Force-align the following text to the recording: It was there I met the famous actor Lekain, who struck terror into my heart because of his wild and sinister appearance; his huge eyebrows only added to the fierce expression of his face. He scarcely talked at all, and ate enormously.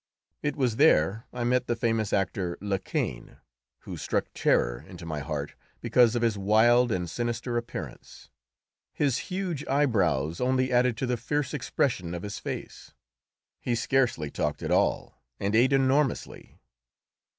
It 0.41 0.55
was 0.55 0.77
there 0.77 1.27
I 1.31 1.43
met 1.43 1.67
the 1.67 1.75
famous 1.75 2.11
actor 2.11 2.57
Lekain, 2.59 3.37
who 3.81 3.97
struck 3.97 4.25
terror 4.33 4.83
into 4.87 5.05
my 5.05 5.19
heart 5.19 5.53
because 5.79 6.15
of 6.15 6.23
his 6.23 6.39
wild 6.39 6.91
and 6.91 7.07
sinister 7.07 7.55
appearance; 7.55 8.27
his 8.95 9.19
huge 9.29 9.63
eyebrows 9.67 10.41
only 10.41 10.71
added 10.73 10.97
to 10.97 11.05
the 11.05 11.17
fierce 11.17 11.53
expression 11.53 12.15
of 12.15 12.23
his 12.23 12.39
face. 12.39 12.95
He 13.59 13.75
scarcely 13.75 14.31
talked 14.31 14.63
at 14.63 14.71
all, 14.71 15.21
and 15.39 15.55
ate 15.55 15.71
enormously. 15.71 16.57